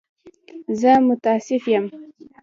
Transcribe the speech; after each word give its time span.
زه 0.79 0.91
متأسف 1.07 1.63
یم. 1.73 1.85